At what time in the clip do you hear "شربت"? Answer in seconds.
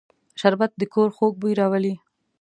0.41-0.71